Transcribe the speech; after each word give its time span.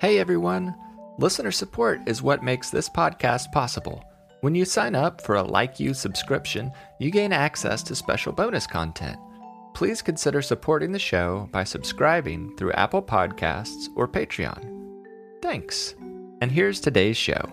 Hey 0.00 0.18
everyone! 0.18 0.74
Listener 1.18 1.50
support 1.50 2.00
is 2.06 2.22
what 2.22 2.42
makes 2.42 2.70
this 2.70 2.88
podcast 2.88 3.52
possible. 3.52 4.02
When 4.40 4.54
you 4.54 4.64
sign 4.64 4.94
up 4.94 5.20
for 5.20 5.36
a 5.36 5.42
Like 5.42 5.78
You 5.78 5.92
subscription, 5.92 6.72
you 6.98 7.10
gain 7.10 7.34
access 7.34 7.82
to 7.82 7.94
special 7.94 8.32
bonus 8.32 8.66
content. 8.66 9.18
Please 9.74 10.00
consider 10.00 10.40
supporting 10.40 10.92
the 10.92 10.98
show 10.98 11.50
by 11.52 11.64
subscribing 11.64 12.56
through 12.56 12.72
Apple 12.72 13.02
Podcasts 13.02 13.88
or 13.94 14.08
Patreon. 14.08 15.04
Thanks. 15.42 15.94
And 16.40 16.50
here's 16.50 16.80
today's 16.80 17.18
show. 17.18 17.44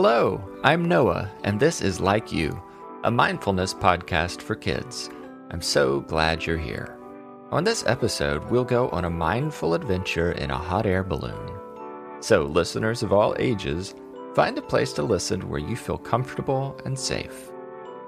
Hello, 0.00 0.40
I'm 0.62 0.84
Noah, 0.84 1.28
and 1.42 1.58
this 1.58 1.82
is 1.82 1.98
Like 1.98 2.30
You, 2.30 2.62
a 3.02 3.10
mindfulness 3.10 3.74
podcast 3.74 4.40
for 4.40 4.54
kids. 4.54 5.10
I'm 5.50 5.60
so 5.60 6.02
glad 6.02 6.46
you're 6.46 6.56
here. 6.56 6.96
On 7.50 7.64
this 7.64 7.84
episode, 7.84 8.48
we'll 8.48 8.62
go 8.62 8.90
on 8.90 9.06
a 9.06 9.10
mindful 9.10 9.74
adventure 9.74 10.30
in 10.30 10.52
a 10.52 10.56
hot 10.56 10.86
air 10.86 11.02
balloon. 11.02 11.50
So, 12.20 12.44
listeners 12.44 13.02
of 13.02 13.12
all 13.12 13.34
ages, 13.40 13.96
find 14.36 14.56
a 14.56 14.62
place 14.62 14.92
to 14.92 15.02
listen 15.02 15.48
where 15.48 15.58
you 15.58 15.74
feel 15.74 15.98
comfortable 15.98 16.80
and 16.84 16.96
safe. 16.96 17.50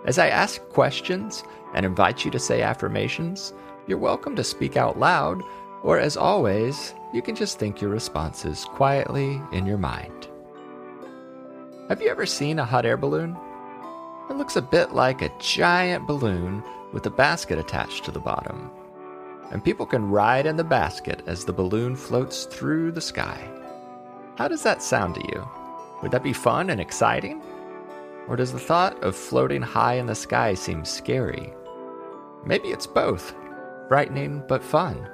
As 0.05 0.16
I 0.16 0.29
ask 0.29 0.61
questions 0.69 1.43
and 1.75 1.85
invite 1.85 2.25
you 2.25 2.30
to 2.30 2.38
say 2.38 2.63
affirmations, 2.63 3.52
you're 3.88 3.99
welcome 3.99 4.37
to 4.37 4.45
speak 4.45 4.77
out 4.77 5.01
loud, 5.01 5.43
or 5.83 5.99
as 5.99 6.16
always, 6.16 6.95
you 7.13 7.21
can 7.21 7.35
just 7.35 7.59
think 7.59 7.80
your 7.80 7.91
responses 7.91 8.65
quietly 8.65 9.43
in 9.51 9.66
your 9.66 9.79
mind. 9.79 10.30
Have 11.91 12.01
you 12.01 12.09
ever 12.09 12.24
seen 12.24 12.60
a 12.60 12.65
hot 12.65 12.87
air 12.87 12.96
balloon? 12.96 13.37
It 14.30 14.37
looks 14.37 14.55
a 14.55 14.63
bit 14.63 14.93
like 14.93 15.23
a 15.23 15.33
giant 15.41 16.07
balloon 16.07 16.63
with 16.93 17.05
a 17.07 17.10
basket 17.10 17.59
attached 17.59 18.05
to 18.05 18.13
the 18.13 18.21
bottom. 18.21 18.71
And 19.51 19.65
people 19.65 19.87
can 19.87 20.09
ride 20.09 20.47
in 20.47 20.57
the 20.57 20.63
basket 20.63 21.21
as 21.27 21.45
the 21.45 21.52
balloon 21.52 21.97
floats 21.97 22.45
through 22.45 22.93
the 22.93 23.01
sky. 23.01 23.45
How 24.37 24.47
does 24.47 24.63
that 24.63 24.85
sound 24.85 25.16
to 25.16 25.21
you? 25.32 25.45
Would 26.01 26.13
that 26.13 26.23
be 26.23 26.32
fun 26.32 26.71
and 26.71 26.80
exciting? 26.80 27.43
Or 28.29 28.37
does 28.37 28.52
the 28.52 28.60
thought 28.60 29.02
of 29.02 29.16
floating 29.16 29.60
high 29.60 29.95
in 29.95 30.07
the 30.07 30.15
sky 30.15 30.54
seem 30.54 30.85
scary? 30.85 31.52
Maybe 32.47 32.69
it's 32.69 32.87
both 32.87 33.35
frightening 33.88 34.45
but 34.47 34.63
fun. 34.63 35.10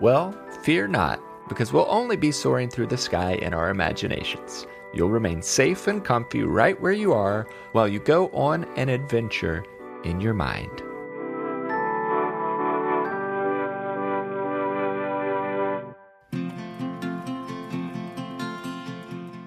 Well, 0.00 0.36
fear 0.64 0.88
not, 0.88 1.20
because 1.48 1.72
we'll 1.72 1.86
only 1.88 2.16
be 2.16 2.32
soaring 2.32 2.70
through 2.70 2.88
the 2.88 2.96
sky 2.96 3.34
in 3.34 3.54
our 3.54 3.70
imaginations. 3.70 4.66
You'll 4.94 5.10
remain 5.10 5.40
safe 5.40 5.86
and 5.86 6.04
comfy 6.04 6.42
right 6.42 6.78
where 6.80 6.92
you 6.92 7.12
are 7.12 7.46
while 7.72 7.88
you 7.88 7.98
go 7.98 8.28
on 8.28 8.64
an 8.76 8.88
adventure 8.88 9.64
in 10.04 10.20
your 10.20 10.34
mind. 10.34 10.82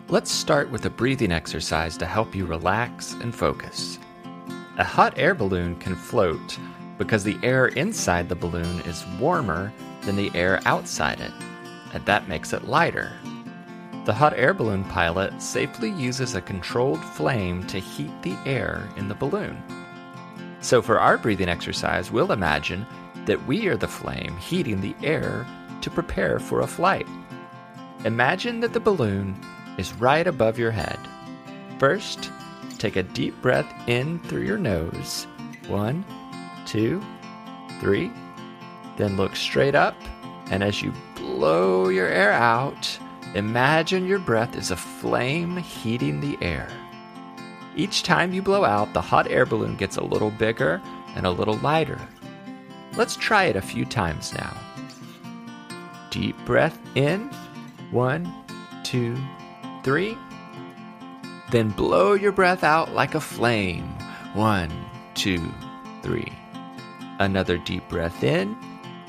Let's 0.08 0.32
start 0.32 0.72
with 0.72 0.86
a 0.86 0.90
breathing 0.90 1.32
exercise 1.32 1.98
to 1.98 2.06
help 2.06 2.34
you 2.34 2.46
relax 2.46 3.14
and 3.16 3.36
focus. 3.36 4.00
A 4.78 4.84
hot 4.84 5.18
air 5.18 5.36
balloon 5.36 5.76
can 5.76 5.96
float 5.96 6.58
because 6.98 7.24
the 7.24 7.38
air 7.44 7.68
inside 7.68 8.30
the 8.30 8.36
balloon 8.36 8.80
is 8.82 9.06
warmer 9.20 9.74
than 10.04 10.16
the 10.16 10.32
air 10.34 10.62
outside 10.66 11.20
it, 11.20 11.32
and 11.94 12.06
that 12.06 12.30
makes 12.30 12.54
it 12.54 12.66
lighter. 12.66 13.12
The 14.06 14.14
hot 14.14 14.34
air 14.38 14.54
balloon 14.54 14.84
pilot 14.84 15.42
safely 15.42 15.90
uses 15.90 16.36
a 16.36 16.42
controlled 16.42 17.04
flame 17.04 17.66
to 17.66 17.80
heat 17.80 18.12
the 18.22 18.38
air 18.46 18.88
in 18.98 19.08
the 19.08 19.16
balloon. 19.16 19.58
So, 20.62 20.84
for 20.84 21.00
our 21.00 21.18
breathing 21.18 21.50
exercise, 21.50 22.12
we'll 22.12 22.32
imagine 22.32 22.86
that 23.26 23.48
we 23.48 23.68
are 23.68 23.78
the 23.78 23.88
flame 23.88 24.38
heating 24.38 24.80
the 24.80 24.96
air 25.02 25.48
to 25.82 25.90
prepare 25.90 26.38
for 26.38 26.62
a 26.62 26.68
flight. 26.68 27.08
Imagine 28.04 28.60
that 28.60 28.74
the 28.74 28.80
balloon 28.80 29.36
is 29.80 29.94
right 29.94 30.28
above 30.28 30.60
your 30.60 30.70
head. 30.70 31.00
First, 31.80 32.32
take 32.78 32.98
a 32.98 33.04
deep 33.04 33.42
breath 33.42 33.72
in 33.90 34.20
through 34.20 34.44
your 34.44 34.60
nose. 34.60 35.26
One, 35.68 36.06
two, 36.68 37.04
three. 37.80 38.12
Then 38.98 39.18
look 39.18 39.36
straight 39.36 39.74
up, 39.74 39.96
and 40.52 40.64
as 40.64 40.84
you 40.84 40.94
blow 41.16 41.90
your 41.90 42.08
air 42.08 42.32
out, 42.32 43.00
Imagine 43.34 44.06
your 44.06 44.20
breath 44.20 44.56
is 44.56 44.72
a 44.72 44.76
flame 44.76 45.58
heating 45.58 46.22
the 46.22 46.38
air. 46.42 46.70
Each 47.76 48.04
time 48.04 48.34
you 48.34 48.42
blow 48.42 48.64
out, 48.64 48.94
the 48.94 49.02
hot 49.02 49.30
air 49.30 49.46
balloon 49.46 49.76
gets 49.76 49.98
a 49.98 50.04
little 50.04 50.32
bigger 50.32 50.82
and 51.16 51.26
a 51.26 51.32
little 51.32 51.58
lighter. 51.58 52.00
Let's 52.96 53.18
try 53.18 53.46
it 53.46 53.58
a 53.58 53.62
few 53.62 53.84
times 53.84 54.34
now. 54.34 54.56
Deep 56.10 56.38
breath 56.46 56.80
in. 56.96 57.30
One, 57.92 58.32
two, 58.84 59.18
three. 59.84 60.18
Then 61.52 61.70
blow 61.70 62.14
your 62.14 62.32
breath 62.32 62.64
out 62.64 62.94
like 62.94 63.16
a 63.16 63.20
flame. 63.20 63.88
One, 64.34 64.72
two, 65.14 65.42
three. 66.02 66.32
Another 67.20 67.58
deep 67.58 67.88
breath 67.90 68.24
in. 68.24 68.54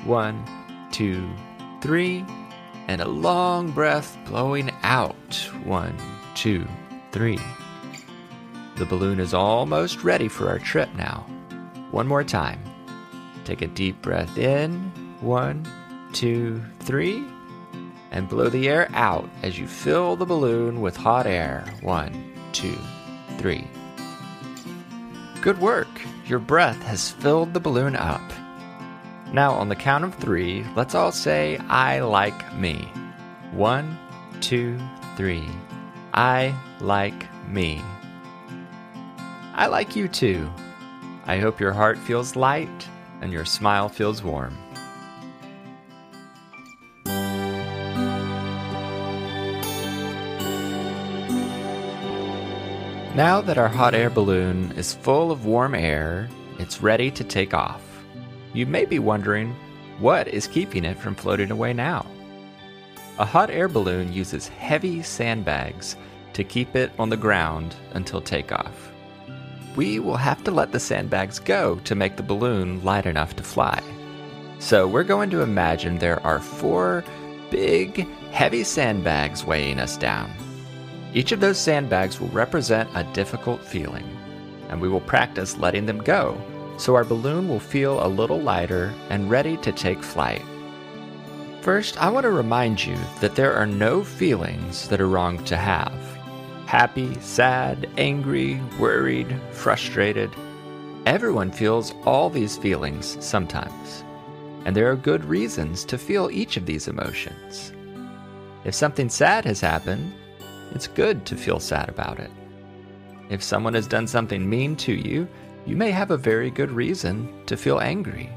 One, 0.05 0.45
two, 0.91 1.29
three 1.81 2.25
and 2.87 3.01
a 3.01 3.09
long 3.09 3.71
breath 3.71 4.17
blowing 4.27 4.71
out. 4.83 5.51
One, 5.65 5.97
two, 6.35 6.67
three. 7.13 7.39
The 8.77 8.87
balloon 8.87 9.21
is 9.21 9.35
almost 9.35 10.05
ready 10.05 10.29
for 10.29 10.49
our 10.49 10.59
trip 10.59 10.95
now. 10.95 11.27
One 11.91 12.07
more 12.07 12.25
time. 12.25 12.63
Take 13.45 13.63
a 13.63 13.67
deep 13.67 14.03
breath 14.03 14.37
in. 14.39 14.93
One, 15.21 15.67
two, 16.13 16.63
three. 16.81 17.25
And 18.11 18.29
blow 18.29 18.49
the 18.49 18.69
air 18.69 18.89
out 18.93 19.29
as 19.43 19.59
you 19.59 19.67
fill 19.67 20.17
the 20.17 20.27
balloon 20.27 20.81
with 20.81 20.97
hot 20.97 21.27
air. 21.27 21.65
One, 21.83 22.33
two, 22.53 22.79
three. 23.39 23.67
Good 25.41 25.61
work. 25.61 25.89
Your 26.27 26.39
breath 26.39 26.83
has 26.83 27.11
filled 27.11 27.55
the 27.55 27.61
balloon 27.61 27.97
up. 27.97 28.23
Now, 29.33 29.53
on 29.53 29.69
the 29.69 29.77
count 29.77 30.05
of 30.05 30.15
three, 30.15 30.65
let's 30.77 30.95
all 30.95 31.13
say, 31.13 31.59
I 31.69 32.01
like 32.01 32.55
me. 32.55 32.89
One, 33.53 33.99
two, 34.41 34.79
three. 35.17 35.45
I 36.15 36.55
like 36.81 37.27
me. 37.49 37.83
I 39.53 39.67
like 39.67 39.97
you 39.97 40.09
too. 40.09 40.51
I 41.27 41.39
hope 41.39 41.61
your 41.61 41.73
heart 41.73 41.99
feels 41.99 42.37
light 42.37 42.89
and 43.21 43.33
your 43.33 43.45
smile 43.45 43.89
feels 43.89 44.23
warm. 44.23 44.57
Now 53.17 53.41
that 53.41 53.57
our 53.57 53.69
hot 53.69 53.95
air 53.95 54.11
balloon 54.11 54.73
is 54.73 54.95
full 54.95 55.33
of 55.33 55.47
warm 55.47 55.75
air, 55.75 56.29
it's 56.59 56.83
ready 56.83 57.11
to 57.13 57.25
take 57.25 57.55
off. 57.55 57.96
You 58.57 58.65
may 58.65 58.87
be 58.87 58.99
wondering, 58.99 59.55
what 59.99 60.29
is 60.29 60.47
keeping 60.47 60.87
it 60.87 60.97
from 60.97 61.15
floating 61.15 61.51
away 61.51 61.75
now? 61.75 62.07
A 63.19 63.25
hot 63.27 63.51
air 63.51 63.69
balloon 63.69 64.15
uses 64.15 64.49
heavy 64.49 65.03
sandbags 65.03 65.95
to 66.33 66.43
keep 66.43 66.75
it 66.75 66.91
on 66.99 67.11
the 67.11 67.19
ground 67.19 67.77
until 67.93 68.23
takeoff. 68.23 68.91
We 69.77 69.99
will 69.99 70.17
have 70.17 70.43
to 70.45 70.51
let 70.51 70.73
the 70.73 70.81
sandbags 70.81 71.39
go 71.39 71.77
to 71.85 71.95
make 71.95 72.17
the 72.17 72.23
balloon 72.23 72.83
light 72.83 73.05
enough 73.05 73.37
to 73.37 73.43
fly. 73.43 73.79
So 74.59 74.89
we're 74.89 75.05
going 75.05 75.29
to 75.33 75.43
imagine 75.43 75.99
there 75.99 76.25
are 76.25 76.41
four 76.41 77.05
big, 77.51 78.09
heavy 78.31 78.65
sandbags 78.65 79.45
weighing 79.45 79.79
us 79.79 79.99
down. 79.99 80.33
Each 81.13 81.31
of 81.31 81.41
those 81.41 81.59
sandbags 81.59 82.19
will 82.19 82.29
represent 82.29 82.89
a 82.95 83.05
difficult 83.13 83.63
feeling, 83.63 84.09
and 84.71 84.81
we 84.81 84.89
will 84.89 85.03
practice 85.03 85.59
letting 85.59 85.85
them 85.85 85.99
go 85.99 86.41
so 86.77 86.95
our 86.95 87.05
balloon 87.05 87.49
will 87.49 87.61
feel 87.61 88.05
a 88.05 88.09
little 88.09 88.41
lighter 88.41 88.93
and 89.11 89.31
ready 89.31 89.57
to 89.59 89.73
take 89.73 90.03
flight. 90.03 90.43
First, 91.63 92.01
I 92.01 92.11
want 92.11 92.25
to 92.25 92.31
remind 92.31 92.85
you 92.85 92.97
that 93.21 93.35
there 93.35 93.53
are 93.55 93.67
no 93.67 94.05
feelings 94.05 94.89
that 94.89 95.01
are 95.01 95.09
wrong 95.09 95.43
to 95.47 95.57
have. 95.57 95.93
Happy, 96.67 97.15
sad, 97.21 97.89
angry, 97.97 98.61
worried, 98.79 99.41
frustrated. 99.51 100.31
Everyone 101.07 101.51
feels 101.51 101.93
all 102.05 102.31
these 102.31 102.57
feelings 102.57 103.17
sometimes. 103.25 104.05
And 104.65 104.77
there 104.77 104.91
are 104.91 104.97
good 104.97 105.25
reasons 105.25 105.85
to 105.87 105.99
feel 105.99 106.31
each 106.31 106.57
of 106.57 106.67
these 106.67 106.89
emotions. 106.89 107.73
If 108.65 108.75
something 108.75 109.09
sad 109.09 109.45
has 109.45 109.61
happened, 109.61 110.13
it's 110.73 110.89
good 110.89 111.25
to 111.27 111.37
feel 111.37 111.61
sad 111.61 111.89
about 111.89 112.19
it. 112.19 112.31
If 113.29 113.43
someone 113.43 113.75
has 113.75 113.87
done 113.87 114.07
something 114.07 114.49
mean 114.49 114.77
to 114.77 114.93
you, 114.93 115.29
you 115.67 115.75
may 115.77 115.91
have 115.91 116.13
a 116.13 116.17
very 116.17 116.51
good 116.51 116.71
reason 116.71 117.45
to 117.47 117.57
feel 117.57 117.81
angry. 117.81 118.31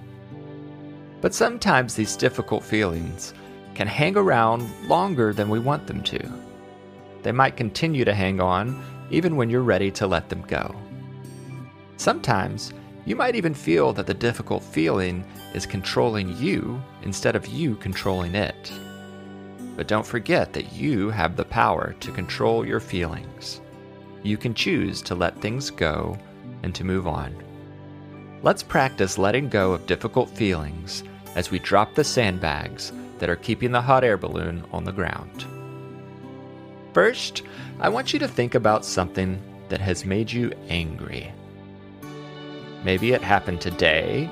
But 1.21 1.33
sometimes 1.33 1.93
these 1.93 2.15
difficult 2.15 2.63
feelings 2.63 3.33
can 3.75 3.87
hang 3.87 4.17
around 4.17 4.69
longer 4.87 5.31
than 5.31 5.49
we 5.49 5.59
want 5.59 5.85
them 5.85 6.01
to. 6.03 6.19
They 7.21 7.31
might 7.31 7.55
continue 7.55 8.03
to 8.03 8.13
hang 8.13 8.41
on 8.41 8.83
even 9.11 9.35
when 9.35 9.49
you're 9.49 9.61
ready 9.61 9.91
to 9.91 10.07
let 10.07 10.29
them 10.29 10.41
go. 10.41 10.75
Sometimes, 11.97 12.73
you 13.05 13.15
might 13.15 13.35
even 13.35 13.53
feel 13.53 13.93
that 13.93 14.07
the 14.07 14.13
difficult 14.13 14.63
feeling 14.63 15.23
is 15.53 15.65
controlling 15.65 16.35
you 16.37 16.81
instead 17.03 17.35
of 17.35 17.47
you 17.47 17.75
controlling 17.75 18.35
it. 18.35 18.71
But 19.75 19.87
don't 19.87 20.05
forget 20.05 20.53
that 20.53 20.73
you 20.73 21.09
have 21.09 21.35
the 21.35 21.45
power 21.45 21.95
to 21.99 22.11
control 22.11 22.65
your 22.65 22.79
feelings. 22.79 23.61
You 24.23 24.37
can 24.37 24.53
choose 24.53 25.01
to 25.03 25.15
let 25.15 25.39
things 25.41 25.69
go 25.69 26.17
and 26.63 26.73
to 26.75 26.83
move 26.83 27.07
on. 27.07 27.35
Let's 28.41 28.63
practice 28.63 29.17
letting 29.17 29.50
go 29.50 29.73
of 29.73 29.85
difficult 29.85 30.29
feelings 30.29 31.03
as 31.35 31.51
we 31.51 31.59
drop 31.59 31.94
the 31.95 32.03
sandbags 32.03 32.91
that 33.19 33.29
are 33.29 33.35
keeping 33.35 33.71
the 33.71 33.81
hot 33.81 34.03
air 34.03 34.17
balloon 34.17 34.65
on 34.71 34.83
the 34.83 34.91
ground. 34.91 35.45
First, 36.94 37.44
I 37.79 37.89
want 37.89 38.13
you 38.13 38.19
to 38.19 38.27
think 38.27 38.56
about 38.56 38.85
something 38.85 39.41
that 39.69 39.81
has 39.81 40.06
made 40.06 40.31
you 40.31 40.51
angry. 40.69 41.31
Maybe 42.83 43.12
it 43.12 43.21
happened 43.21 43.62
today, 43.62 44.29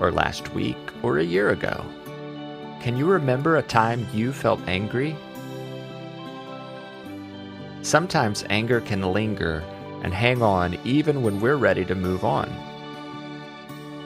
or 0.00 0.10
last 0.10 0.54
week, 0.54 0.76
or 1.02 1.18
a 1.18 1.24
year 1.24 1.50
ago. 1.50 1.84
Can 2.80 2.96
you 2.96 3.06
remember 3.06 3.56
a 3.56 3.62
time 3.62 4.06
you 4.12 4.32
felt 4.32 4.60
angry? 4.66 5.16
Sometimes 7.82 8.44
anger 8.48 8.80
can 8.80 9.02
linger 9.02 9.62
and 10.02 10.12
hang 10.12 10.42
on 10.42 10.78
even 10.84 11.22
when 11.22 11.40
we're 11.40 11.56
ready 11.56 11.84
to 11.86 11.94
move 11.94 12.24
on. 12.24 12.50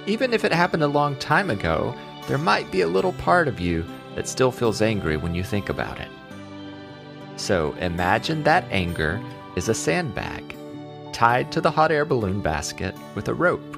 Even 0.07 0.33
if 0.33 0.45
it 0.45 0.53
happened 0.53 0.85
a 0.85 0.89
long 0.89 1.17
time 1.17 1.51
ago, 1.51 1.95
there 2.29 2.39
might 2.39 2.71
be 2.71 2.83
a 2.83 2.89
little 2.89 3.13
part 3.15 3.49
of 3.49 3.61
you 3.61 3.85
that 4.15 4.29
still 4.29 4.53
feels 4.53 4.81
angry 4.81 5.17
when 5.17 5.35
you 5.35 5.43
think 5.43 5.69
about 5.69 5.99
it. 5.99 6.09
So 7.37 7.73
imagine 7.81 8.43
that 8.45 8.65
anger 8.71 9.21
is 9.57 9.69
a 9.69 9.75
sandbag 9.75 10.57
tied 11.13 11.51
to 11.53 11.61
the 11.61 11.71
hot 11.71 11.91
air 11.91 12.05
balloon 12.05 12.41
basket 12.41 12.95
with 13.15 13.29
a 13.29 13.35
rope. 13.35 13.77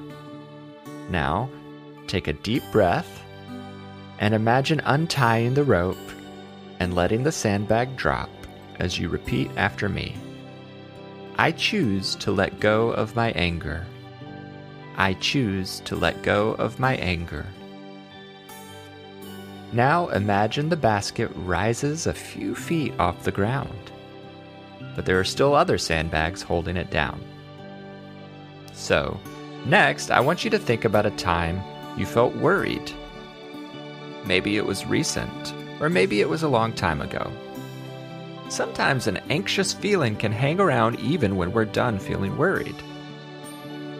Now, 1.09 1.49
take 2.07 2.27
a 2.27 2.33
deep 2.33 2.63
breath 2.71 3.23
and 4.19 4.33
imagine 4.33 4.81
untying 4.81 5.53
the 5.53 5.63
rope 5.63 5.97
and 6.79 6.93
letting 6.93 7.23
the 7.23 7.31
sandbag 7.31 7.95
drop 7.95 8.29
as 8.77 8.99
you 8.99 9.09
repeat 9.09 9.49
after 9.55 9.89
me. 9.89 10.15
I 11.39 11.53
choose 11.53 12.15
to 12.15 12.33
let 12.33 12.59
go 12.59 12.89
of 12.89 13.15
my 13.15 13.31
anger. 13.31 13.85
I 14.97 15.13
choose 15.13 15.79
to 15.85 15.95
let 15.95 16.21
go 16.21 16.51
of 16.55 16.81
my 16.81 16.97
anger. 16.97 17.45
Now 19.71 20.09
imagine 20.09 20.67
the 20.67 20.75
basket 20.75 21.31
rises 21.35 22.07
a 22.07 22.13
few 22.13 22.55
feet 22.55 22.91
off 22.99 23.23
the 23.23 23.31
ground, 23.31 23.89
but 24.97 25.05
there 25.05 25.17
are 25.17 25.23
still 25.23 25.55
other 25.55 25.77
sandbags 25.77 26.41
holding 26.41 26.75
it 26.75 26.91
down. 26.91 27.23
So, 28.73 29.17
next, 29.65 30.11
I 30.11 30.19
want 30.19 30.43
you 30.43 30.49
to 30.49 30.59
think 30.59 30.83
about 30.83 31.05
a 31.05 31.11
time 31.11 31.63
you 31.97 32.05
felt 32.05 32.35
worried. 32.35 32.91
Maybe 34.25 34.57
it 34.57 34.65
was 34.65 34.85
recent, 34.85 35.53
or 35.79 35.89
maybe 35.89 36.19
it 36.19 36.27
was 36.27 36.43
a 36.43 36.49
long 36.49 36.73
time 36.73 36.99
ago. 36.99 37.31
Sometimes 38.49 39.07
an 39.07 39.17
anxious 39.29 39.73
feeling 39.73 40.15
can 40.15 40.31
hang 40.31 40.59
around 40.59 40.99
even 40.99 41.37
when 41.37 41.53
we're 41.53 41.65
done 41.65 41.99
feeling 41.99 42.35
worried. 42.37 42.75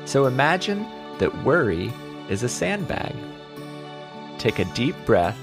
So 0.06 0.26
imagine 0.26 0.86
that 1.20 1.44
worry 1.44 1.94
is 2.30 2.44
a 2.44 2.50
sandbag. 2.50 3.16
Take 4.40 4.60
a 4.60 4.66
deep 4.74 4.96
breath 5.06 5.40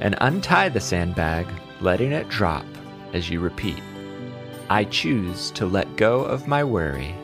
and 0.00 0.14
untie 0.20 0.68
the 0.68 0.80
sandbag, 0.80 1.46
letting 1.80 2.12
it 2.12 2.28
drop 2.28 2.66
as 3.14 3.30
you 3.30 3.40
repeat 3.40 3.82
I 4.70 4.84
choose 4.84 5.50
to 5.52 5.64
let 5.64 5.96
go 5.96 6.20
of 6.24 6.46
my 6.46 6.62
worry. 6.62 7.14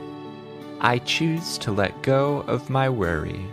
I 0.80 0.96
choose 1.00 1.58
to 1.58 1.72
let 1.72 2.02
go 2.02 2.40
of 2.46 2.70
my 2.70 2.88
worry. 2.88 3.44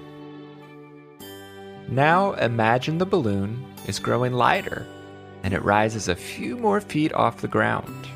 Now 1.89 2.31
imagine 2.33 2.99
the 2.99 3.05
balloon 3.05 3.65
is 3.87 3.99
growing 3.99 4.31
lighter 4.31 4.87
and 5.43 5.53
it 5.53 5.63
rises 5.63 6.07
a 6.07 6.15
few 6.15 6.57
more 6.57 6.81
feet 6.81 7.13
off 7.13 7.41
the 7.41 7.47
ground. 7.47 8.07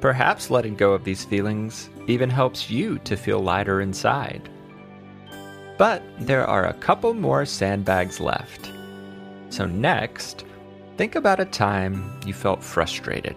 Perhaps 0.00 0.50
letting 0.50 0.76
go 0.76 0.92
of 0.92 1.04
these 1.04 1.24
feelings 1.24 1.90
even 2.06 2.30
helps 2.30 2.70
you 2.70 2.98
to 3.00 3.16
feel 3.16 3.40
lighter 3.40 3.80
inside. 3.80 4.48
But 5.78 6.02
there 6.18 6.46
are 6.46 6.66
a 6.66 6.74
couple 6.74 7.12
more 7.14 7.44
sandbags 7.44 8.20
left. 8.20 8.70
So, 9.50 9.66
next, 9.66 10.44
think 10.96 11.14
about 11.14 11.40
a 11.40 11.44
time 11.44 12.18
you 12.24 12.32
felt 12.32 12.62
frustrated. 12.62 13.36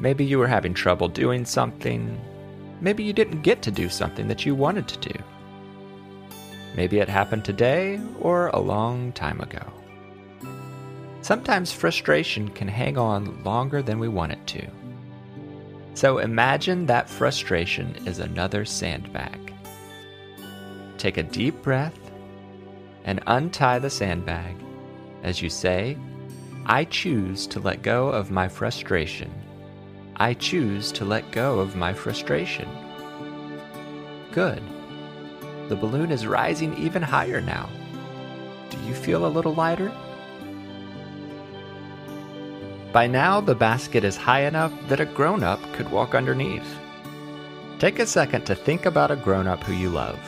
Maybe 0.00 0.24
you 0.24 0.38
were 0.38 0.46
having 0.46 0.74
trouble 0.74 1.08
doing 1.08 1.44
something. 1.44 2.18
Maybe 2.80 3.02
you 3.02 3.12
didn't 3.12 3.42
get 3.42 3.62
to 3.62 3.70
do 3.70 3.88
something 3.88 4.28
that 4.28 4.46
you 4.46 4.54
wanted 4.54 4.88
to 4.88 5.12
do. 5.12 5.18
Maybe 6.76 7.00
it 7.00 7.08
happened 7.08 7.44
today 7.44 8.00
or 8.20 8.48
a 8.48 8.60
long 8.60 9.12
time 9.12 9.40
ago. 9.40 9.77
Sometimes 11.28 11.70
frustration 11.70 12.48
can 12.48 12.68
hang 12.68 12.96
on 12.96 13.44
longer 13.44 13.82
than 13.82 13.98
we 13.98 14.08
want 14.08 14.32
it 14.32 14.46
to. 14.46 14.66
So 15.92 16.16
imagine 16.16 16.86
that 16.86 17.06
frustration 17.06 17.94
is 18.06 18.18
another 18.18 18.64
sandbag. 18.64 19.52
Take 20.96 21.18
a 21.18 21.22
deep 21.22 21.60
breath 21.60 21.98
and 23.04 23.22
untie 23.26 23.78
the 23.78 23.90
sandbag 23.90 24.56
as 25.22 25.42
you 25.42 25.50
say, 25.50 25.98
I 26.64 26.84
choose 26.84 27.46
to 27.48 27.60
let 27.60 27.82
go 27.82 28.08
of 28.08 28.30
my 28.30 28.48
frustration. 28.48 29.30
I 30.16 30.32
choose 30.32 30.90
to 30.92 31.04
let 31.04 31.30
go 31.30 31.58
of 31.58 31.76
my 31.76 31.92
frustration. 31.92 32.70
Good. 34.32 34.62
The 35.68 35.76
balloon 35.76 36.10
is 36.10 36.26
rising 36.26 36.74
even 36.78 37.02
higher 37.02 37.42
now. 37.42 37.68
Do 38.70 38.78
you 38.86 38.94
feel 38.94 39.26
a 39.26 39.28
little 39.28 39.54
lighter? 39.54 39.92
By 42.92 43.06
now, 43.06 43.40
the 43.40 43.54
basket 43.54 44.02
is 44.02 44.16
high 44.16 44.42
enough 44.42 44.72
that 44.88 45.00
a 45.00 45.04
grown 45.04 45.42
up 45.42 45.60
could 45.74 45.90
walk 45.90 46.14
underneath. 46.14 46.78
Take 47.78 47.98
a 47.98 48.06
second 48.06 48.46
to 48.46 48.54
think 48.54 48.86
about 48.86 49.10
a 49.10 49.16
grown 49.16 49.46
up 49.46 49.62
who 49.62 49.74
you 49.74 49.90
love. 49.90 50.18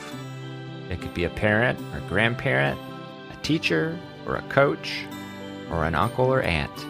It 0.91 1.01
could 1.01 1.15
be 1.15 1.25
a 1.25 1.31
parent 1.31 1.81
or 1.95 2.01
grandparent, 2.09 2.79
a 3.33 3.37
teacher 3.43 3.99
or 4.27 4.37
a 4.37 4.43
coach 4.43 5.05
or 5.71 5.85
an 5.85 5.95
uncle 5.95 6.27
or 6.27 6.43
aunt. 6.43 6.87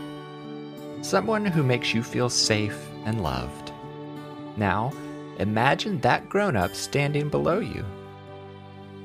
Someone 1.02 1.46
who 1.46 1.62
makes 1.62 1.94
you 1.94 2.02
feel 2.02 2.28
safe 2.28 2.78
and 3.04 3.22
loved. 3.22 3.72
Now, 4.56 4.92
imagine 5.38 6.00
that 6.00 6.28
grown 6.28 6.56
up 6.56 6.74
standing 6.74 7.28
below 7.28 7.60
you. 7.60 7.84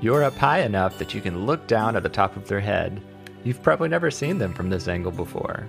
You're 0.01 0.24
up 0.24 0.36
high 0.36 0.62
enough 0.62 0.98
that 0.98 1.13
you 1.13 1.22
can 1.22 1.46
look 1.46 1.68
down 1.68 1.96
at 1.96 2.04
the 2.04 2.10
top 2.10 2.36
of 2.36 2.48
their 2.48 2.60
head. 2.60 3.01
You've 3.44 3.62
probably 3.62 3.88
never 3.88 4.10
seen 4.10 4.39
them 4.39 4.54
from 4.54 4.70
this 4.70 4.88
angle 4.88 5.12
before. 5.12 5.68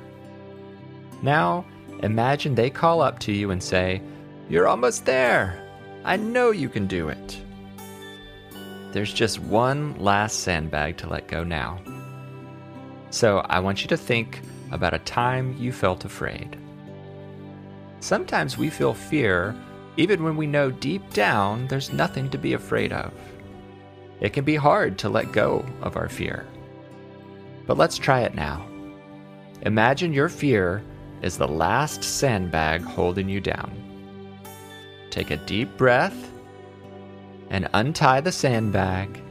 Now, 1.23 1.65
imagine 2.03 2.55
they 2.55 2.71
call 2.71 3.01
up 3.01 3.19
to 3.21 3.33
you 3.33 3.51
and 3.51 3.63
say, 3.63 4.03
You're 4.49 4.69
almost 4.69 5.05
there! 5.05 5.63
I 6.05 6.17
know 6.17 6.51
you 6.51 6.69
can 6.69 6.87
do 6.87 7.09
it! 7.09 7.41
There's 8.93 9.13
just 9.13 9.41
one 9.41 9.99
last 9.99 10.41
sandbag 10.41 10.97
to 10.99 11.09
let 11.09 11.29
go 11.29 11.45
now. 11.45 11.81
So 13.11 13.39
I 13.39 13.61
want 13.61 13.83
you 13.83 13.89
to 13.89 13.97
think 13.97 14.41
about 14.73 14.95
a 14.95 14.99
time 15.01 15.57
you 15.59 15.73
felt 15.73 16.05
afraid. 16.05 16.57
Sometimes 18.01 18.59
we 18.59 18.71
feel 18.71 18.95
fear 18.95 19.55
even 19.97 20.23
when 20.23 20.37
we 20.37 20.47
know 20.47 20.71
deep 20.71 21.13
down 21.13 21.67
there's 21.69 21.93
nothing 21.93 22.31
to 22.31 22.39
be 22.39 22.53
afraid 22.53 22.93
of. 22.93 23.13
It 24.21 24.33
can 24.33 24.45
be 24.45 24.57
hard 24.57 24.99
to 24.99 25.09
let 25.09 25.33
go 25.33 25.65
of 25.83 25.97
our 25.97 26.09
fear. 26.09 26.47
But 27.67 27.79
let's 27.79 27.99
try 27.99 28.21
it 28.21 28.35
now. 28.35 28.67
Imagine 29.63 30.13
your 30.13 30.29
fear 30.29 30.83
is 31.23 31.39
the 31.39 31.49
last 31.49 32.03
sandbag 32.03 32.83
holding 32.83 33.29
you 33.29 33.41
down. 33.41 33.73
Take 35.11 35.31
a 35.31 35.37
deep 35.37 35.77
breath 35.77 36.31
and 37.51 37.69
untie 37.73 38.21
the 38.21 38.33
sandbag 38.33 39.23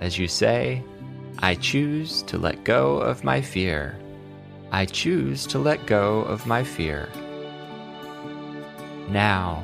as 0.00 0.18
you 0.18 0.28
say, 0.28 0.82
I 1.40 1.54
choose 1.54 2.22
to 2.22 2.38
let 2.38 2.64
go 2.64 2.96
of 2.96 3.22
my 3.22 3.40
fear. 3.40 3.98
I 4.72 4.86
choose 4.86 5.46
to 5.48 5.58
let 5.58 5.86
go 5.86 6.22
of 6.22 6.46
my 6.46 6.64
fear. 6.64 7.08
Now, 9.08 9.62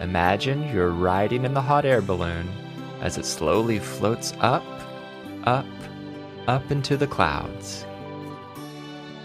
imagine 0.00 0.68
you're 0.74 0.90
riding 0.90 1.44
in 1.44 1.54
the 1.54 1.62
hot 1.62 1.84
air 1.84 2.02
balloon 2.02 2.48
as 3.00 3.16
it 3.16 3.24
slowly 3.24 3.78
floats 3.78 4.34
up, 4.40 4.64
up, 5.44 5.66
up 6.46 6.70
into 6.70 6.96
the 6.96 7.06
clouds. 7.06 7.86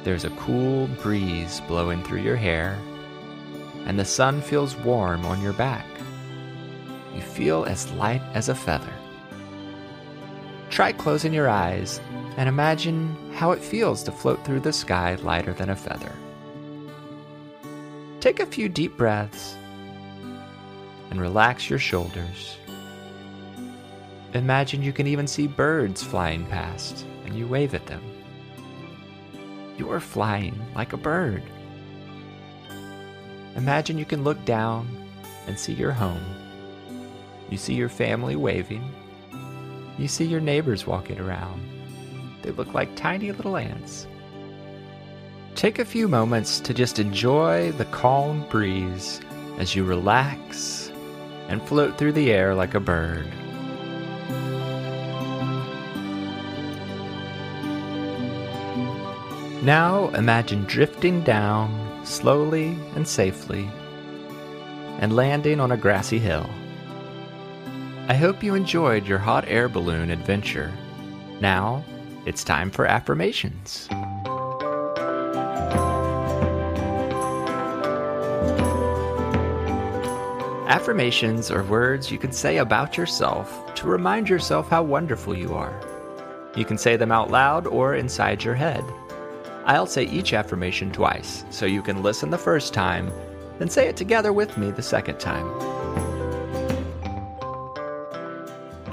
There's 0.05 0.23
a 0.23 0.29
cool 0.29 0.85
breeze 1.01 1.61
blowing 1.67 2.03
through 2.03 2.21
your 2.21 2.35
hair, 2.35 2.79
and 3.87 3.99
the 3.99 4.05
sun 4.05 4.39
feels 4.39 4.75
warm 4.75 5.25
on 5.25 5.41
your 5.41 5.53
back 5.53 5.87
you 7.15 7.21
feel 7.21 7.65
as 7.65 7.91
light 7.93 8.21
as 8.35 8.47
a 8.47 8.53
feather. 8.53 8.93
Try 10.69 10.91
closing 10.91 11.33
your 11.33 11.49
eyes 11.49 11.99
and 12.37 12.47
imagine 12.47 13.15
how 13.33 13.51
it 13.51 13.63
feels 13.63 14.03
to 14.03 14.11
float 14.11 14.45
through 14.45 14.59
the 14.59 14.73
sky 14.73 15.15
lighter 15.15 15.53
than 15.53 15.71
a 15.71 15.75
feather. 15.75 16.13
Take 18.19 18.39
a 18.39 18.45
few 18.45 18.69
deep 18.69 18.97
breaths 18.97 19.55
and 21.09 21.19
relax 21.19 21.67
your 21.67 21.79
shoulders. 21.79 22.57
Imagine 24.35 24.83
you 24.83 24.93
can 24.93 25.07
even 25.07 25.25
see 25.25 25.47
birds 25.47 26.03
flying 26.03 26.45
past 26.45 27.07
and 27.25 27.33
you 27.35 27.47
wave 27.47 27.73
at 27.73 27.87
them. 27.87 28.14
You 29.77 29.91
are 29.91 29.99
flying 29.99 30.59
like 30.75 30.93
a 30.93 30.97
bird. 30.97 31.43
Imagine 33.55 33.97
you 33.97 34.05
can 34.05 34.23
look 34.23 34.43
down 34.45 34.87
and 35.47 35.59
see 35.59 35.73
your 35.73 35.91
home. 35.91 36.23
You 37.49 37.57
see 37.57 37.73
your 37.73 37.89
family 37.89 38.35
waving. 38.35 38.83
You 39.97 40.07
see 40.07 40.25
your 40.25 40.41
neighbors 40.41 40.87
walking 40.87 41.19
around. 41.19 41.61
They 42.41 42.51
look 42.51 42.73
like 42.73 42.95
tiny 42.95 43.31
little 43.31 43.57
ants. 43.57 44.07
Take 45.55 45.79
a 45.79 45.85
few 45.85 46.07
moments 46.07 46.59
to 46.59 46.73
just 46.73 46.99
enjoy 46.99 47.71
the 47.73 47.85
calm 47.85 48.45
breeze 48.49 49.21
as 49.57 49.75
you 49.75 49.85
relax 49.85 50.91
and 51.47 51.61
float 51.61 51.97
through 51.97 52.11
the 52.11 52.31
air 52.31 52.53
like 52.53 52.75
a 52.75 52.79
bird. 52.79 53.31
Now 59.65 60.09
imagine 60.09 60.65
drifting 60.65 61.23
down 61.23 62.05
slowly 62.05 62.77
and 62.95 63.07
safely 63.07 63.67
and 64.99 65.15
landing 65.15 65.59
on 65.59 65.71
a 65.71 65.77
grassy 65.77 66.19
hill. 66.19 66.47
I 68.07 68.13
hope 68.13 68.43
you 68.43 68.53
enjoyed 68.53 69.07
your 69.07 69.17
hot 69.17 69.43
air 69.47 69.67
balloon 69.67 70.11
adventure. 70.11 70.71
Now, 71.41 71.83
it's 72.27 72.43
time 72.43 72.69
for 72.69 72.85
affirmations. 72.85 73.87
Affirmations 80.69 81.49
are 81.49 81.63
words 81.63 82.11
you 82.11 82.19
can 82.19 82.31
say 82.31 82.57
about 82.57 82.97
yourself 82.97 83.73
to 83.73 83.87
remind 83.87 84.29
yourself 84.29 84.69
how 84.69 84.83
wonderful 84.83 85.35
you 85.35 85.55
are. 85.55 85.73
You 86.55 86.65
can 86.65 86.77
say 86.77 86.97
them 86.97 87.11
out 87.11 87.31
loud 87.31 87.65
or 87.65 87.95
inside 87.95 88.43
your 88.43 88.53
head. 88.53 88.83
I'll 89.65 89.87
say 89.87 90.03
each 90.03 90.33
affirmation 90.33 90.91
twice, 90.91 91.43
so 91.49 91.65
you 91.65 91.81
can 91.81 92.03
listen 92.03 92.29
the 92.29 92.37
first 92.37 92.71
time, 92.71 93.11
then 93.57 93.67
say 93.67 93.87
it 93.87 93.97
together 93.97 94.31
with 94.31 94.57
me 94.57 94.69
the 94.69 94.83
second 94.83 95.19
time. 95.19 95.49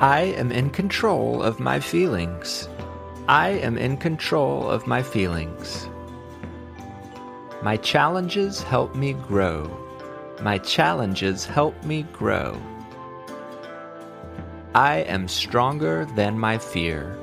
I 0.01 0.35
am 0.37 0.51
in 0.51 0.71
control 0.71 1.43
of 1.43 1.61
my 1.61 1.79
feelings. 1.79 2.71
I 3.29 3.51
am 3.51 3.77
in 3.77 3.99
control 3.99 4.69
of 4.69 4.87
my 4.87 5.03
feelings. 5.03 5.89
My 7.63 7.77
challenges 7.77 8.63
help 8.63 8.97
me 8.97 9.13
grow. 9.13 9.71
My 10.41 10.57
challenges 10.57 11.45
help 11.45 11.81
me 11.85 12.05
grow. 12.15 12.59
I 14.75 15.01
am 15.01 15.29
stronger 15.29 16.07
than 16.17 16.39
my 16.39 16.57
fear. 16.57 17.19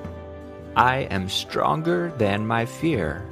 I 0.76 1.00
am 1.10 1.28
stronger 1.28 2.14
than 2.18 2.46
my 2.46 2.66
fear. 2.66 3.26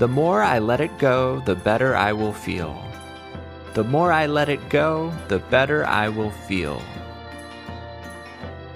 The 0.00 0.08
more 0.08 0.42
I 0.42 0.60
let 0.60 0.80
it 0.80 0.96
go, 0.96 1.40
the 1.40 1.54
better 1.54 1.94
I 1.94 2.14
will 2.14 2.32
feel. 2.32 2.82
The 3.74 3.84
more 3.84 4.10
I 4.10 4.24
let 4.24 4.48
it 4.48 4.70
go, 4.70 5.12
the 5.28 5.40
better 5.40 5.84
I 5.84 6.08
will 6.08 6.30
feel. 6.30 6.80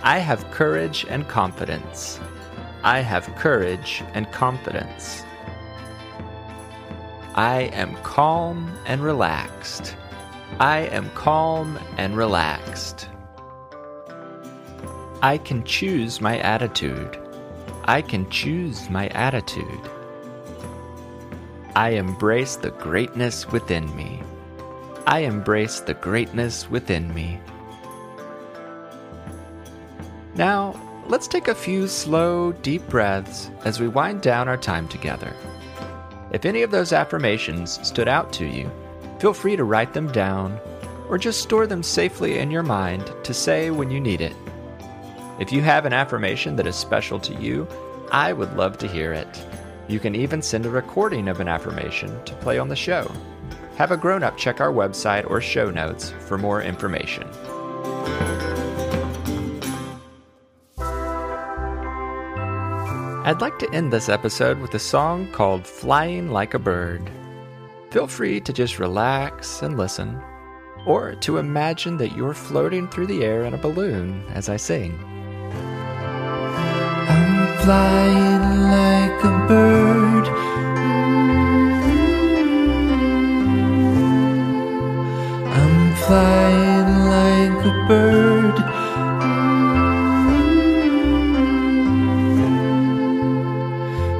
I 0.02 0.19
have 0.19 0.50
courage 0.50 1.07
and 1.09 1.26
confidence. 1.26 2.21
I 2.83 2.99
have 2.99 3.35
courage 3.37 4.04
and 4.12 4.31
confidence. 4.33 5.23
I 7.35 7.71
am 7.73 7.95
calm 8.02 8.71
and 8.85 9.02
relaxed. 9.02 9.97
I 10.61 10.81
am 10.93 11.09
calm 11.12 11.78
and 11.97 12.19
relaxed. 12.19 13.09
I 15.23 15.38
can 15.38 15.64
choose 15.64 16.21
my 16.21 16.38
attitude. 16.40 17.19
I 17.85 18.02
can 18.02 18.28
choose 18.28 18.90
my 18.90 19.09
attitude. 19.09 19.90
I 21.76 21.90
embrace 21.90 22.54
the 22.54 22.71
greatness 22.71 23.50
within 23.50 23.95
me. 23.97 24.23
I 25.09 25.21
embrace 25.21 25.81
the 25.81 25.95
greatness 25.95 26.71
within 26.71 27.12
me. 27.12 27.40
Now, 30.37 30.81
let's 31.09 31.26
take 31.26 31.49
a 31.49 31.54
few 31.54 31.88
slow, 31.88 32.52
deep 32.52 32.88
breaths 32.88 33.50
as 33.64 33.81
we 33.81 33.88
wind 33.88 34.23
down 34.23 34.49
our 34.49 34.57
time 34.57 34.87
together. 34.87 35.33
If 36.31 36.45
any 36.45 36.62
of 36.62 36.71
those 36.71 36.93
affirmations 36.93 37.85
stood 37.87 38.09
out 38.09 38.33
to 38.35 38.47
you, 38.47 38.71
feel 39.19 39.35
free 39.35 39.57
to 39.57 39.64
write 39.64 39.95
them 39.95 40.11
down 40.12 40.61
or 41.09 41.19
just 41.19 41.43
store 41.43 41.66
them 41.66 41.83
safely 41.83 42.38
in 42.38 42.52
your 42.52 42.62
mind 42.62 43.12
to 43.25 43.35
say 43.35 43.71
when 43.71 43.90
you 43.90 44.00
need 44.00 44.21
it. 44.21 44.37
If 45.40 45.52
you 45.52 45.61
have 45.62 45.87
an 45.87 45.93
affirmation 45.93 46.54
that 46.54 46.69
is 46.69 46.76
special 46.76 47.19
to 47.19 47.35
you, 47.35 47.66
I 48.12 48.33
would 48.33 48.57
love 48.57 48.78
to 48.78 48.87
hear 48.87 49.12
it. 49.12 49.45
You 49.87 50.00
can 50.00 50.14
even 50.14 50.41
send 50.41 50.64
a 50.64 50.71
recording 50.71 51.29
of 51.29 51.41
an 51.41 51.49
affirmation 51.49 52.25
to 52.25 52.35
play 52.37 52.59
on 52.59 52.69
the 52.69 52.76
show. 52.76 53.11
Have 53.76 53.91
a 53.91 53.97
grown 53.97 54.23
up 54.23 54.38
check 54.38 54.61
our 54.61 54.73
website 54.73 55.29
or 55.29 55.41
show 55.43 55.71
notes 55.71 56.11
for 56.21 56.38
more 56.38 56.62
information. 56.62 57.29
I'd 63.26 63.41
like 63.41 63.59
to 63.59 63.71
end 63.73 63.93
this 63.93 64.09
episode 64.09 64.59
with 64.59 64.75
a 64.75 64.79
song 64.79 65.31
called 65.33 65.67
Flying 65.67 66.31
Like 66.31 66.55
a 66.55 66.59
Bird. 66.59 67.11
Feel 67.91 68.07
free 68.07 68.41
to 68.41 68.53
just 68.53 68.79
relax 68.79 69.62
and 69.62 69.76
listen, 69.76 70.21
or 70.87 71.14
to 71.17 71.38
imagine 71.38 71.97
that 71.99 72.17
you're 72.17 72.35
floating 72.35 72.88
through 72.88 73.07
the 73.07 73.25
air 73.25 73.45
in 73.45 73.55
a 73.55 73.59
balloon 73.59 74.25
as 74.31 74.49
I 74.49 74.57
sing. 74.57 74.99
Flying 77.64 78.47
like 78.76 79.25
a 79.25 79.47
bird. 79.49 80.26
I'm 85.59 85.76
flying 86.04 86.90
like 87.16 87.61
a 87.64 87.75
bird. 87.88 88.56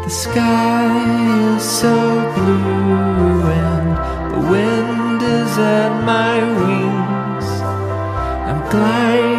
The 0.04 0.10
sky 0.10 1.54
is 1.54 1.62
so 1.62 1.94
blue 2.34 3.42
and 3.68 3.90
the 4.32 4.40
wind 4.50 5.22
is 5.22 5.58
at 5.58 5.92
my 6.06 6.36
wings. 6.60 7.48
I'm 8.48 8.60
gliding 8.70 9.33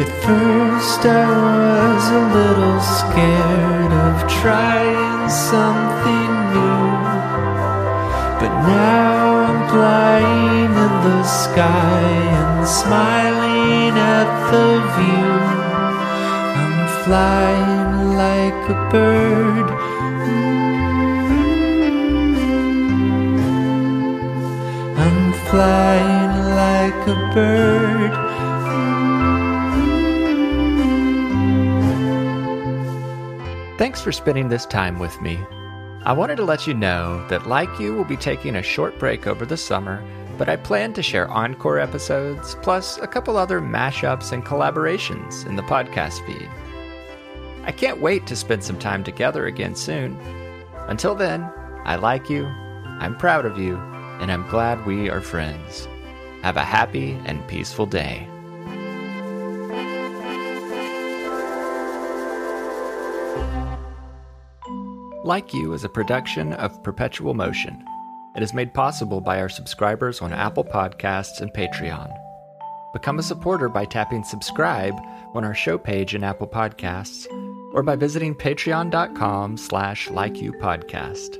At 0.00 0.08
first, 0.24 1.04
I 1.04 1.26
was 1.28 2.04
a 2.08 2.22
little 2.38 2.80
scared 2.80 3.92
of 3.92 4.26
trying 4.40 5.28
something 5.28 6.32
new. 6.54 6.88
But 8.40 8.52
now 8.66 9.18
I'm 9.46 9.68
flying 9.68 10.72
in 10.84 10.94
the 11.08 11.22
sky 11.24 12.02
and 12.40 12.66
smiling 12.66 13.94
at 13.98 14.30
the 14.50 14.68
view. 14.96 15.32
I'm 16.62 16.78
flying 17.04 18.16
like 18.24 18.62
a 18.70 18.78
bird. 18.90 19.68
I'm 25.04 25.32
flying 25.50 26.34
like 26.56 27.06
a 27.06 27.32
bird. 27.34 28.31
Thanks 33.82 34.00
for 34.00 34.12
spending 34.12 34.48
this 34.48 34.64
time 34.64 35.00
with 35.00 35.20
me. 35.20 35.44
I 36.04 36.12
wanted 36.12 36.36
to 36.36 36.44
let 36.44 36.68
you 36.68 36.72
know 36.72 37.26
that, 37.26 37.48
like 37.48 37.80
you, 37.80 37.94
will 37.96 38.04
be 38.04 38.16
taking 38.16 38.54
a 38.54 38.62
short 38.62 38.96
break 38.96 39.26
over 39.26 39.44
the 39.44 39.56
summer, 39.56 40.00
but 40.38 40.48
I 40.48 40.54
plan 40.54 40.92
to 40.92 41.02
share 41.02 41.28
encore 41.28 41.80
episodes, 41.80 42.54
plus 42.62 42.98
a 42.98 43.08
couple 43.08 43.36
other 43.36 43.60
mashups 43.60 44.30
and 44.30 44.44
collaborations 44.44 45.44
in 45.46 45.56
the 45.56 45.64
podcast 45.64 46.24
feed. 46.24 46.48
I 47.64 47.72
can't 47.72 48.00
wait 48.00 48.24
to 48.28 48.36
spend 48.36 48.62
some 48.62 48.78
time 48.78 49.02
together 49.02 49.46
again 49.46 49.74
soon. 49.74 50.16
Until 50.86 51.16
then, 51.16 51.42
I 51.84 51.96
like 51.96 52.30
you, 52.30 52.46
I'm 52.46 53.16
proud 53.16 53.44
of 53.44 53.58
you, 53.58 53.78
and 54.20 54.30
I'm 54.30 54.48
glad 54.48 54.86
we 54.86 55.10
are 55.10 55.20
friends. 55.20 55.88
Have 56.42 56.56
a 56.56 56.60
happy 56.60 57.20
and 57.24 57.44
peaceful 57.48 57.86
day. 57.86 58.28
Like 65.32 65.54
You 65.54 65.72
is 65.72 65.82
a 65.82 65.88
production 65.88 66.52
of 66.52 66.82
Perpetual 66.82 67.32
Motion. 67.32 67.82
It 68.36 68.42
is 68.42 68.52
made 68.52 68.74
possible 68.74 69.22
by 69.22 69.40
our 69.40 69.48
subscribers 69.48 70.20
on 70.20 70.30
Apple 70.30 70.62
Podcasts 70.62 71.40
and 71.40 71.50
Patreon. 71.54 72.12
Become 72.92 73.18
a 73.18 73.22
supporter 73.22 73.70
by 73.70 73.86
tapping 73.86 74.24
subscribe 74.24 74.94
on 75.32 75.42
our 75.42 75.54
show 75.54 75.78
page 75.78 76.14
in 76.14 76.22
Apple 76.22 76.48
Podcasts 76.48 77.26
or 77.72 77.82
by 77.82 77.96
visiting 77.96 78.34
patreon.com 78.34 79.56
slash 79.56 80.08
likeyoupodcast. 80.08 81.38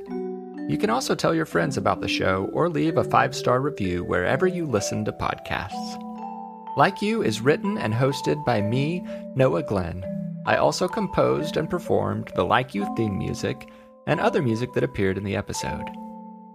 You 0.71 0.79
can 0.79 0.89
also 0.89 1.13
tell 1.13 1.35
your 1.35 1.45
friends 1.45 1.77
about 1.77 2.01
the 2.01 2.07
show 2.07 2.49
or 2.51 2.69
leave 2.69 2.97
a 2.97 3.03
five-star 3.03 3.61
review 3.61 4.03
wherever 4.03 4.47
you 4.47 4.65
listen 4.65 5.05
to 5.05 5.11
podcasts. 5.11 6.75
Like 6.75 7.03
You 7.03 7.21
is 7.21 7.41
written 7.41 7.77
and 7.77 7.93
hosted 7.93 8.43
by 8.43 8.59
me, 8.59 9.05
Noah 9.35 9.61
Glenn. 9.61 10.03
I 10.47 10.55
also 10.55 10.87
composed 10.87 11.57
and 11.57 11.69
performed 11.69 12.31
the 12.35 12.43
Like 12.43 12.73
You 12.73 12.91
theme 12.95 13.19
music 13.19 13.69
and 14.07 14.19
other 14.19 14.41
music 14.41 14.73
that 14.73 14.83
appeared 14.83 15.17
in 15.17 15.23
the 15.23 15.35
episode. 15.35 15.85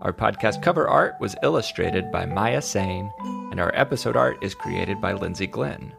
Our 0.02 0.12
podcast 0.12 0.62
cover 0.62 0.88
art 0.88 1.14
was 1.21 1.37
illustrated 1.43 2.12
by 2.12 2.26
Maya 2.26 2.62
Sane, 2.62 3.11
and 3.50 3.59
our 3.59 3.75
episode 3.75 4.17
art 4.17 4.38
is 4.43 4.55
created 4.55 5.00
by 5.00 5.12
Lindsay 5.12 5.47
Glenn. 5.47 5.93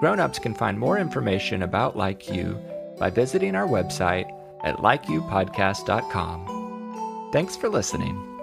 Grown-ups 0.00 0.38
can 0.38 0.54
find 0.54 0.78
more 0.78 0.98
information 0.98 1.62
about 1.62 1.96
Like 1.96 2.30
You 2.30 2.58
by 2.98 3.10
visiting 3.10 3.54
our 3.54 3.66
website 3.66 4.30
at 4.64 4.78
likeyoupodcast.com. 4.78 7.30
Thanks 7.32 7.56
for 7.56 7.68
listening. 7.68 8.37